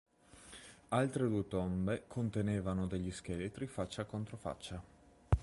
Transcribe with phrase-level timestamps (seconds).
[0.89, 4.81] Altre due tombe contenevano degli scheletri faccia contro faccia.